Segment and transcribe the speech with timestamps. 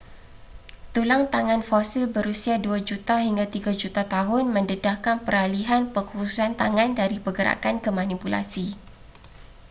[0.97, 7.17] tulang tangan fosil berusia dua juta hingga tiga juta tahun mendedahkan peralihan pengkhususan tangan dari
[7.25, 8.67] pergerakan ke manipulasi